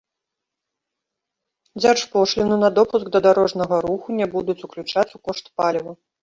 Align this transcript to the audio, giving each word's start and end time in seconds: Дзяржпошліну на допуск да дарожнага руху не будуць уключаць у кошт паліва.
Дзяржпошліну 1.81 2.55
на 2.63 2.69
допуск 2.79 3.05
да 3.17 3.21
дарожнага 3.27 3.75
руху 3.87 4.07
не 4.21 4.27
будуць 4.33 4.57
уключаць 4.71 5.07
у 5.21 5.23
кошт 5.29 5.45
паліва. 5.63 5.93